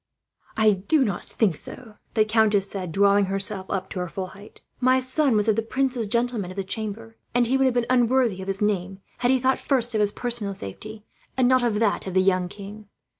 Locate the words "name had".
8.63-9.29